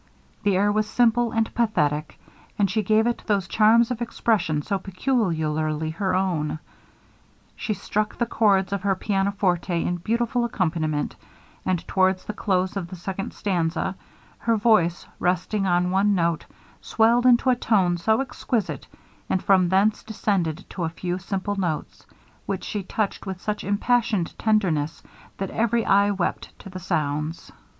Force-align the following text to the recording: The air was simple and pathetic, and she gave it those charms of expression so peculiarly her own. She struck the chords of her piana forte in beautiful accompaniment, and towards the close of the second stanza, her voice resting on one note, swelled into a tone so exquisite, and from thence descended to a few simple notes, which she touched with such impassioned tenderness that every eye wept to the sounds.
The 0.41 0.57
air 0.57 0.71
was 0.71 0.89
simple 0.89 1.31
and 1.31 1.53
pathetic, 1.53 2.19
and 2.57 2.71
she 2.71 2.81
gave 2.81 3.05
it 3.05 3.21
those 3.27 3.47
charms 3.47 3.91
of 3.91 4.01
expression 4.01 4.63
so 4.63 4.79
peculiarly 4.79 5.91
her 5.91 6.15
own. 6.15 6.57
She 7.55 7.75
struck 7.75 8.17
the 8.17 8.25
chords 8.25 8.73
of 8.73 8.81
her 8.81 8.95
piana 8.95 9.31
forte 9.31 9.83
in 9.85 9.97
beautiful 9.97 10.43
accompaniment, 10.43 11.15
and 11.67 11.87
towards 11.87 12.25
the 12.25 12.33
close 12.33 12.75
of 12.75 12.87
the 12.87 12.95
second 12.95 13.31
stanza, 13.35 13.93
her 14.39 14.57
voice 14.57 15.05
resting 15.19 15.67
on 15.67 15.91
one 15.91 16.15
note, 16.15 16.47
swelled 16.81 17.27
into 17.27 17.51
a 17.51 17.55
tone 17.55 17.95
so 17.95 18.21
exquisite, 18.21 18.87
and 19.29 19.43
from 19.43 19.69
thence 19.69 20.01
descended 20.01 20.65
to 20.71 20.83
a 20.83 20.89
few 20.89 21.19
simple 21.19 21.57
notes, 21.57 22.07
which 22.47 22.63
she 22.63 22.81
touched 22.81 23.27
with 23.27 23.39
such 23.39 23.63
impassioned 23.63 24.35
tenderness 24.39 25.03
that 25.37 25.51
every 25.51 25.85
eye 25.85 26.09
wept 26.09 26.57
to 26.57 26.71
the 26.71 26.79
sounds. 26.79 27.51